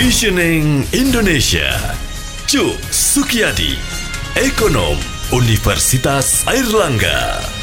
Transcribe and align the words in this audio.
Visioning 0.00 0.88
Indonesia. 0.96 1.76
Cuk 2.48 2.80
Sukiyadi, 2.88 3.76
Ekonom 4.32 4.96
Universitas 5.28 6.40
Airlangga. 6.48 7.59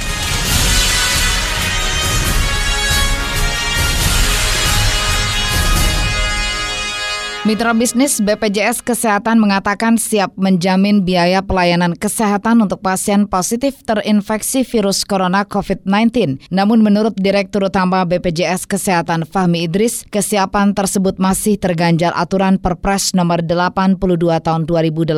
Mitra 7.45 7.69
bisnis 7.77 8.17
BPJS 8.17 8.81
Kesehatan 8.81 9.37
mengatakan 9.37 10.01
siap 10.01 10.33
menjamin 10.41 11.05
biaya 11.05 11.45
pelayanan 11.45 11.93
kesehatan 11.93 12.65
untuk 12.65 12.81
pasien 12.81 13.29
positif 13.29 13.77
terinfeksi 13.85 14.65
virus 14.65 15.05
corona 15.05 15.45
COVID-19. 15.45 16.41
Namun 16.49 16.81
menurut 16.81 17.13
Direktur 17.13 17.69
Utama 17.69 18.09
BPJS 18.09 18.65
Kesehatan 18.65 19.29
Fahmi 19.29 19.69
Idris, 19.69 20.01
kesiapan 20.09 20.73
tersebut 20.73 21.21
masih 21.21 21.61
terganjal 21.61 22.09
aturan 22.17 22.57
Perpres 22.57 23.13
nomor 23.13 23.45
82 23.45 24.01
tahun 24.41 24.65
2018 24.65 25.13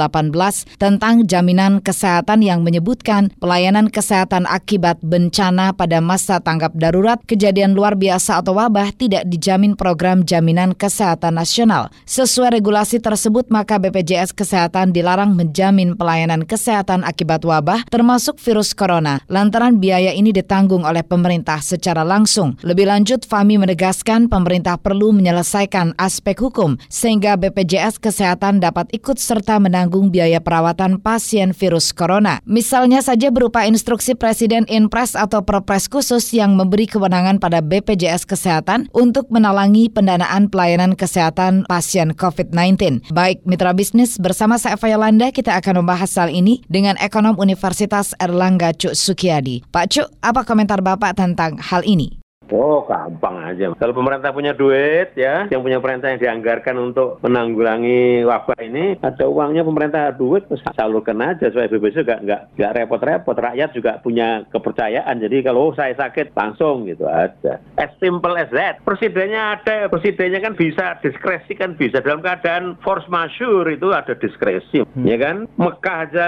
tentang 0.75 1.23
jaminan 1.23 1.79
kesehatan 1.79 2.43
yang 2.43 2.67
menyebutkan 2.67 3.31
pelayanan 3.39 3.87
kesehatan 3.87 4.43
akibat 4.43 4.99
bencana 4.99 5.71
pada 5.71 6.03
masa 6.03 6.43
tanggap 6.43 6.75
darurat, 6.75 7.23
kejadian 7.23 7.79
luar 7.79 7.95
biasa 7.95 8.43
atau 8.43 8.59
wabah 8.59 8.91
tidak 8.91 9.23
dijamin 9.31 9.79
program 9.79 10.27
jaminan 10.27 10.75
kesehatan 10.75 11.39
nasional. 11.39 11.87
Sesuai 12.19 12.59
regulasi 12.59 12.99
tersebut, 12.99 13.47
maka 13.47 13.79
BPJS 13.79 14.35
Kesehatan 14.35 14.91
dilarang 14.91 15.39
menjamin 15.39 15.95
pelayanan 15.95 16.43
kesehatan 16.43 17.07
akibat 17.07 17.47
wabah, 17.47 17.87
termasuk 17.87 18.35
virus 18.43 18.75
corona, 18.75 19.23
lantaran 19.31 19.79
biaya 19.79 20.11
ini 20.11 20.35
ditanggung 20.35 20.83
oleh 20.83 20.99
pemerintah 20.99 21.63
secara 21.63 22.03
langsung. 22.03 22.59
Lebih 22.59 22.91
lanjut, 22.91 23.23
Fami 23.23 23.55
menegaskan 23.55 24.27
pemerintah 24.27 24.75
perlu 24.75 25.15
menyelesaikan 25.15 25.95
aspek 25.95 26.43
hukum, 26.43 26.75
sehingga 26.91 27.39
BPJS 27.39 28.03
Kesehatan 28.03 28.59
dapat 28.59 28.91
ikut 28.91 29.15
serta 29.15 29.55
menanggung 29.55 30.11
biaya 30.11 30.43
perawatan 30.43 30.99
pasien 30.99 31.55
virus 31.55 31.95
corona. 31.95 32.43
Misalnya 32.43 32.99
saja 32.99 33.31
berupa 33.31 33.63
instruksi 33.63 34.11
Presiden 34.11 34.67
Inpres 34.67 35.15
atau 35.15 35.39
Perpres 35.47 35.87
khusus 35.87 36.35
yang 36.35 36.59
memberi 36.59 36.83
kewenangan 36.83 37.39
pada 37.39 37.63
BPJS 37.63 38.27
Kesehatan 38.27 38.91
untuk 38.91 39.31
menalangi 39.31 39.87
pendanaan 39.87 40.51
pelayanan 40.51 40.99
kesehatan 40.99 41.63
pasien 41.63 41.98
COVID-19. 42.15 43.11
Baik 43.11 43.43
mitra 43.43 43.75
bisnis 43.75 44.15
bersama 44.15 44.55
saya 44.55 44.79
Eva 44.79 44.87
Yolanda 44.95 45.27
kita 45.33 45.55
akan 45.59 45.83
membahas 45.83 46.11
hal 46.15 46.29
ini 46.31 46.63
dengan 46.71 46.95
ekonom 47.01 47.35
Universitas 47.35 48.15
Erlangga 48.15 48.71
Cuk 48.75 48.95
Sukiyadi. 48.95 49.67
Pak 49.67 49.85
Cuk, 49.91 50.07
apa 50.23 50.47
komentar 50.47 50.79
Bapak 50.79 51.19
tentang 51.19 51.59
hal 51.59 51.83
ini? 51.83 52.18
Oh, 52.49 52.85
gampang 52.89 53.45
aja. 53.45 53.71
Kalau 53.77 53.93
pemerintah 53.93 54.33
punya 54.33 54.57
duit 54.57 55.13
ya, 55.13 55.45
yang 55.53 55.61
punya 55.61 55.77
pemerintah 55.77 56.09
yang 56.13 56.21
dianggarkan 56.21 56.75
untuk 56.81 57.21
menanggulangi 57.21 58.25
wabah 58.25 58.59
ini, 58.65 58.97
ada 58.99 59.25
uangnya 59.29 59.61
pemerintah 59.61 60.13
duit, 60.17 60.49
salurkan 60.73 61.21
aja 61.21 61.53
supaya 61.53 61.69
BPJS 61.69 62.01
juga 62.01 62.17
nggak 62.21 62.41
nggak 62.57 62.73
repot-repot. 62.81 63.37
Rakyat 63.37 63.69
juga 63.77 63.91
punya 64.01 64.43
kepercayaan. 64.49 65.21
Jadi 65.21 65.37
kalau 65.45 65.69
oh, 65.69 65.75
saya 65.77 65.93
sakit 65.93 66.33
langsung 66.33 66.89
gitu 66.89 67.05
aja. 67.05 67.61
As 67.77 67.91
simple 68.01 68.33
as 68.39 68.49
that. 68.49 68.81
Presidennya 68.81 69.59
ada, 69.59 69.91
presidennya 69.91 70.41
kan 70.41 70.57
bisa 70.57 70.97
diskresi 71.05 71.53
kan 71.53 71.77
bisa 71.77 72.01
dalam 72.01 72.23
keadaan 72.23 72.79
force 72.81 73.05
majeure 73.11 73.69
itu 73.69 73.91
ada 73.93 74.15
diskresi, 74.17 74.81
hmm. 74.81 75.05
ya 75.05 75.17
kan? 75.19 75.45
Mekah 75.59 75.97
aja 76.09 76.27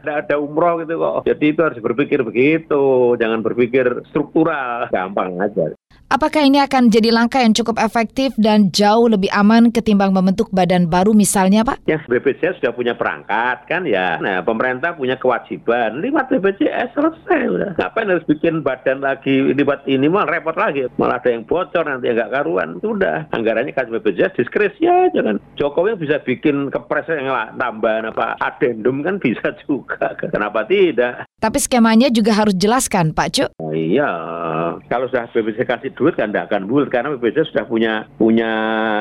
ada, 0.00 0.12
ada 0.24 0.34
umroh 0.40 0.82
gitu 0.82 0.98
kok. 0.98 1.28
Jadi 1.28 1.44
itu 1.52 1.60
harus 1.60 1.78
berpikir 1.78 2.24
begitu, 2.24 3.14
jangan 3.20 3.44
berpikir 3.44 4.02
struktural, 4.10 4.88
gampang 4.90 5.38
aja. 5.38 5.51
that. 5.56 5.81
Apakah 6.12 6.44
ini 6.44 6.60
akan 6.60 6.92
jadi 6.92 7.08
langkah 7.08 7.40
yang 7.40 7.56
cukup 7.56 7.80
efektif 7.80 8.36
dan 8.36 8.68
jauh 8.68 9.08
lebih 9.08 9.32
aman 9.32 9.72
ketimbang 9.72 10.12
membentuk 10.12 10.52
badan 10.52 10.84
baru 10.84 11.16
misalnya 11.16 11.64
Pak? 11.64 11.88
Ya 11.88 12.04
BPJS 12.04 12.60
sudah 12.60 12.76
punya 12.76 12.92
perangkat 12.92 13.64
kan 13.64 13.88
ya. 13.88 14.20
Nah 14.20 14.44
pemerintah 14.44 14.92
punya 14.92 15.16
kewajiban 15.16 16.04
lewat 16.04 16.28
BPJS 16.28 16.92
selesai 16.92 17.40
udah. 17.48 17.70
Ngapain 17.80 18.12
harus 18.12 18.28
bikin 18.28 18.60
badan 18.60 19.00
lagi 19.00 19.56
lewat 19.56 19.88
ini 19.88 20.12
malah 20.12 20.36
repot 20.36 20.52
lagi. 20.52 20.84
Malah 21.00 21.16
ada 21.16 21.32
yang 21.32 21.48
bocor 21.48 21.88
nanti 21.88 22.12
nggak 22.12 22.28
karuan. 22.28 22.76
Itu 22.76 22.92
udah 22.92 23.32
anggarannya 23.32 23.72
kasih 23.72 23.96
BPJS 23.96 24.36
diskresi 24.36 24.84
aja 24.84 25.24
kan. 25.24 25.40
Jokowi 25.56 25.96
bisa 25.96 26.20
bikin 26.20 26.68
kepres 26.68 27.08
yang 27.08 27.32
tambahan 27.56 28.12
apa 28.12 28.36
adendum 28.36 29.00
kan 29.00 29.16
bisa 29.16 29.56
juga. 29.64 30.12
Kenapa 30.20 30.68
tidak? 30.68 31.24
Tapi 31.42 31.58
skemanya 31.58 32.06
juga 32.12 32.38
harus 32.38 32.54
jelaskan 32.54 33.10
Pak 33.10 33.28
Cuk. 33.34 33.48
Oh, 33.58 33.74
iya, 33.74 34.06
kalau 34.86 35.10
sudah 35.10 35.26
BPJS 35.34 35.81
kasih 35.82 35.98
duit 35.98 36.14
kan 36.14 36.30
tidak 36.30 36.46
akan 36.46 36.70
bulat 36.70 36.86
karena 36.94 37.18
BPJS 37.18 37.50
sudah 37.50 37.66
punya 37.66 38.06
punya 38.14 38.50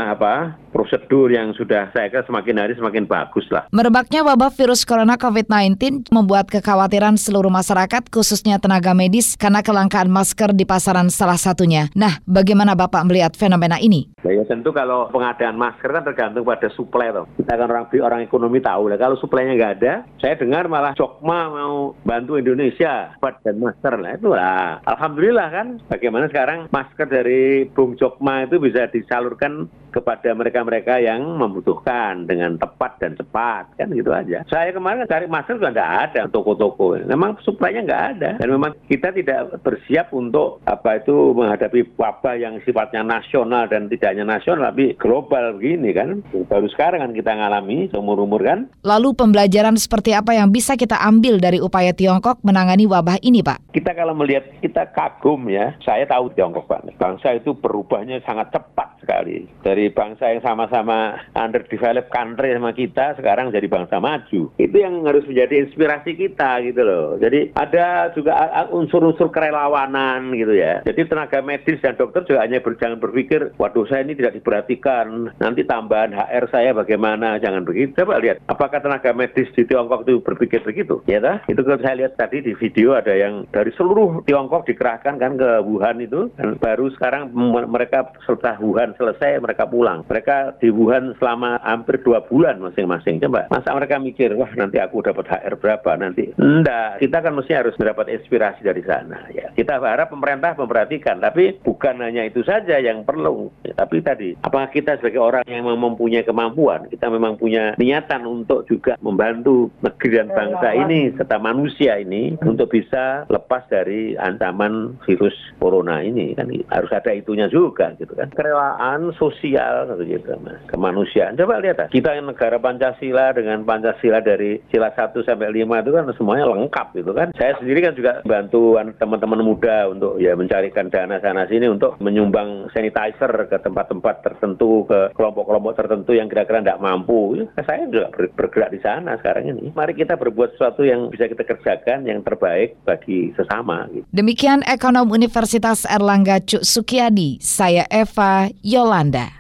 apa 0.10 0.58
prosedur 0.72 1.30
yang 1.30 1.52
sudah 1.54 1.92
saya 1.92 2.08
kira 2.08 2.24
semakin 2.26 2.56
hari 2.58 2.74
semakin 2.74 3.06
bagus 3.06 3.46
lah. 3.52 3.68
Merebaknya 3.70 4.24
wabah 4.24 4.50
virus 4.56 4.88
corona 4.88 5.20
COVID-19 5.20 6.10
membuat 6.10 6.48
kekhawatiran 6.50 7.20
seluruh 7.20 7.52
masyarakat 7.52 8.08
khususnya 8.10 8.58
tenaga 8.58 8.96
medis 8.96 9.36
karena 9.36 9.60
kelangkaan 9.62 10.10
masker 10.10 10.56
di 10.56 10.64
pasaran 10.64 11.12
salah 11.12 11.38
satunya. 11.38 11.92
Nah, 11.94 12.24
bagaimana 12.24 12.74
Bapak 12.74 13.04
melihat 13.06 13.36
fenomena 13.36 13.78
ini? 13.78 14.08
Ya 14.24 14.44
tentu 14.48 14.72
kalau 14.72 15.12
pengadaan 15.12 15.60
masker 15.60 15.92
kan 15.92 16.04
tergantung 16.08 16.48
pada 16.48 16.72
suplai 16.74 17.12
toh. 17.12 17.28
Kita 17.36 17.60
kan 17.60 17.68
orang 17.70 17.86
orang 18.02 18.22
ekonomi 18.24 18.64
tahu 18.64 18.90
lah 18.90 18.98
kalau 18.98 19.20
suplainya 19.20 19.54
nggak 19.60 19.74
ada, 19.82 19.94
saya 20.24 20.40
dengar 20.40 20.72
malah 20.72 20.96
Jokma 20.96 21.52
mau 21.52 21.94
bantu 22.08 22.40
Indonesia 22.40 23.14
buat 23.20 23.44
dan 23.44 23.60
masker 23.60 24.00
lah 24.00 24.12
itu 24.16 24.30
lah. 24.32 24.80
Alhamdulillah 24.88 25.48
kan. 25.52 25.68
Bagaimana 25.92 26.30
sekarang 26.32 26.72
masker 26.72 27.08
dari 27.10 27.68
Bung 27.74 27.98
Jokma 28.00 28.48
itu 28.48 28.62
bisa 28.62 28.88
disalurkan 28.88 29.68
kepada 29.92 30.32
mereka-mereka 30.32 30.98
yang 31.04 31.22
membutuhkan 31.38 32.26
dengan 32.26 32.56
tepat 32.56 32.98
dan 33.04 33.14
cepat 33.20 33.76
kan 33.76 33.92
gitu 33.92 34.16
aja. 34.16 34.48
Saya 34.48 34.72
kemarin 34.72 35.06
cari 35.06 35.28
masker 35.28 35.60
juga 35.60 35.76
nggak 35.76 35.94
ada 36.10 36.22
toko-toko. 36.32 36.98
Memang 37.04 37.38
suplainya 37.44 37.84
nggak 37.86 38.04
ada 38.18 38.30
dan 38.40 38.48
memang 38.48 38.72
kita 38.88 39.12
tidak 39.12 39.60
bersiap 39.62 40.16
untuk 40.16 40.64
apa 40.64 41.04
itu 41.04 41.36
menghadapi 41.36 41.94
wabah 42.00 42.36
yang 42.40 42.58
sifatnya 42.64 43.04
nasional 43.04 43.68
dan 43.68 43.92
tidak 43.92 44.16
hanya 44.16 44.26
nasional 44.26 44.72
tapi 44.72 44.96
global 44.96 45.60
begini 45.60 45.92
kan. 45.92 46.24
Baru 46.48 46.72
sekarang 46.72 47.04
kan 47.04 47.12
kita 47.12 47.36
ngalami 47.36 47.92
seumur 47.92 48.24
umur 48.24 48.42
kan. 48.42 48.72
Lalu 48.88 49.14
pembelajaran 49.14 49.76
seperti 49.76 50.16
apa 50.16 50.32
yang 50.32 50.50
bisa 50.50 50.80
kita 50.80 50.96
ambil 51.04 51.38
dari 51.42 51.60
upaya 51.60 51.92
Tiongkok 51.92 52.40
menangani 52.46 52.88
wabah 52.88 53.20
ini 53.20 53.44
Pak? 53.44 53.76
Kita 53.76 53.92
kalau 53.92 54.16
melihat 54.16 54.48
kita 54.64 54.88
kagum 54.96 55.52
ya. 55.52 55.76
Saya 55.84 56.08
tahu 56.08 56.32
Tiongkok 56.32 56.70
Pak. 56.70 56.96
Bangsa 56.96 57.36
itu 57.36 57.52
berubahnya 57.58 58.22
sangat 58.24 58.54
cepat 58.54 59.01
sekali 59.12 59.44
dari 59.60 59.92
bangsa 59.92 60.32
yang 60.32 60.40
sama-sama 60.40 61.20
underdeveloped 61.36 62.08
country 62.16 62.56
sama 62.56 62.72
kita 62.72 63.20
sekarang 63.20 63.52
jadi 63.52 63.68
bangsa 63.68 64.00
maju. 64.00 64.48
Itu 64.56 64.76
yang 64.80 65.04
harus 65.04 65.28
menjadi 65.28 65.68
inspirasi 65.68 66.16
kita 66.16 66.64
gitu 66.64 66.80
loh. 66.88 67.20
Jadi 67.20 67.52
ada 67.60 68.08
juga 68.16 68.48
unsur-unsur 68.72 69.28
kerelawanan 69.36 70.32
gitu 70.32 70.56
ya. 70.56 70.80
Jadi 70.88 71.12
tenaga 71.12 71.44
medis 71.44 71.84
dan 71.84 72.00
dokter 72.00 72.24
juga 72.24 72.48
hanya 72.48 72.64
ber, 72.64 72.80
jangan 72.80 73.04
berpikir, 73.04 73.52
waduh 73.60 73.84
saya 73.92 74.08
ini 74.08 74.16
tidak 74.16 74.40
diperhatikan, 74.40 75.36
nanti 75.44 75.68
tambahan 75.68 76.16
HR 76.16 76.46
saya 76.48 76.72
bagaimana, 76.72 77.36
jangan 77.44 77.68
begitu. 77.68 77.92
Coba 78.00 78.24
lihat, 78.24 78.40
apakah 78.48 78.80
tenaga 78.80 79.12
medis 79.12 79.52
di 79.52 79.68
Tiongkok 79.68 80.08
itu 80.08 80.24
berpikir 80.24 80.64
begitu? 80.64 81.04
Ya 81.10 81.20
dah, 81.20 81.44
itu 81.52 81.60
kalau 81.60 81.84
saya 81.84 82.00
lihat 82.00 82.16
tadi 82.16 82.40
di 82.40 82.56
video 82.56 82.96
ada 82.96 83.12
yang 83.12 83.44
dari 83.52 83.76
seluruh 83.76 84.24
Tiongkok 84.24 84.64
dikerahkan 84.70 85.20
kan 85.20 85.36
ke 85.36 85.52
Wuhan 85.68 86.00
itu, 86.00 86.32
dan 86.40 86.56
baru 86.62 86.88
sekarang 86.96 87.34
mereka 87.68 88.08
setelah 88.24 88.56
Wuhan 88.62 88.96
selesai 89.02 89.42
mereka 89.42 89.66
pulang. 89.66 90.06
Mereka 90.06 90.62
di 90.62 90.70
Wuhan 90.70 91.18
selama 91.18 91.58
hampir 91.66 91.98
dua 92.06 92.22
bulan 92.22 92.62
masing-masing. 92.62 93.18
Coba, 93.26 93.50
masa 93.50 93.74
mereka 93.74 93.98
mikir, 93.98 94.38
wah 94.38 94.50
nanti 94.54 94.78
aku 94.78 95.02
dapat 95.02 95.26
HR 95.26 95.58
berapa 95.58 95.98
nanti? 95.98 96.30
Enggak, 96.38 97.02
kita 97.02 97.18
kan 97.26 97.34
mesti 97.34 97.54
harus 97.58 97.74
mendapat 97.82 98.14
inspirasi 98.14 98.62
dari 98.62 98.86
sana. 98.86 99.26
Ya, 99.34 99.50
kita 99.58 99.82
harap 99.82 100.14
pemerintah 100.14 100.54
memperhatikan, 100.54 101.18
tapi 101.18 101.58
bukan 101.66 101.98
hanya 102.06 102.30
itu 102.30 102.46
saja 102.46 102.78
yang 102.78 103.02
perlu. 103.02 103.50
Ya, 103.66 103.74
tapi 103.74 104.06
tadi, 104.06 104.38
apakah 104.46 104.70
kita 104.70 105.02
sebagai 105.02 105.20
orang 105.20 105.44
yang 105.50 105.66
mempunyai 105.66 106.22
kemampuan, 106.22 106.86
kita 106.94 107.10
memang 107.10 107.42
punya 107.42 107.74
niatan 107.82 108.28
untuk 108.30 108.70
juga 108.70 109.00
membantu 109.02 109.72
negeri 109.82 110.22
dan 110.22 110.30
bangsa 110.30 110.70
ini 110.76 111.00
serta 111.16 111.38
manusia 111.40 111.98
ini 111.98 112.36
untuk 112.44 112.70
bisa 112.70 113.26
lepas 113.32 113.64
dari 113.72 114.14
ancaman 114.20 115.00
virus 115.08 115.34
corona 115.58 116.04
ini 116.04 116.36
kan 116.36 116.52
harus 116.70 116.92
ada 116.92 117.12
itunya 117.16 117.48
juga 117.48 117.96
gitu 117.96 118.12
kan 118.14 118.30
kerelaan 118.36 118.81
sosial 118.82 119.32
sosial 119.42 119.98
gitu 120.02 120.34
mas 120.42 120.60
kemanusiaan. 120.68 121.38
Coba 121.38 121.62
lihat 121.62 121.90
kita 121.92 122.18
yang 122.18 122.30
negara 122.30 122.58
Pancasila 122.58 123.34
dengan 123.36 123.64
Pancasila 123.66 124.20
dari 124.24 124.62
sila 124.70 124.90
1 124.94 125.14
sampai 125.22 125.50
5 125.54 125.82
itu 125.84 125.92
kan 125.94 126.06
semuanya 126.18 126.46
lengkap 126.50 126.88
gitu 126.98 127.12
kan. 127.14 127.28
Saya 127.38 127.58
sendiri 127.60 127.80
kan 127.86 127.94
juga 127.98 128.12
bantu 128.26 128.78
teman-teman 128.98 129.42
muda 129.44 129.90
untuk 129.92 130.18
ya 130.18 130.34
mencarikan 130.34 130.90
dana 130.90 131.22
sana 131.22 131.46
sini 131.48 131.68
untuk 131.70 131.98
menyumbang 132.02 132.72
sanitizer 132.72 133.32
ke 133.50 133.58
tempat-tempat 133.62 134.26
tertentu 134.26 134.86
ke 134.88 135.14
kelompok-kelompok 135.14 135.74
tertentu 135.78 136.12
yang 136.18 136.28
kira-kira 136.32 136.64
tidak 136.64 136.82
mampu. 136.82 137.42
Ya, 137.42 137.46
saya 137.64 137.88
juga 137.88 138.10
bergerak 138.36 138.74
di 138.74 138.80
sana 138.82 139.18
sekarang 139.20 139.52
ini. 139.52 139.74
Mari 139.74 139.94
kita 139.98 140.18
berbuat 140.18 140.56
sesuatu 140.56 140.86
yang 140.86 141.12
bisa 141.12 141.28
kita 141.28 141.44
kerjakan 141.46 142.08
yang 142.08 142.22
terbaik 142.24 142.78
bagi 142.86 143.34
sesama 143.38 143.88
gitu. 143.92 144.06
demikian 144.14 144.66
ekonom 144.66 145.10
Universitas 145.12 145.84
Erlangga 145.88 146.42
Cuk 146.44 146.64
Sukiyadi 146.64 147.38
saya 147.42 147.86
Eva 147.92 148.50
Yolanda 148.72 149.28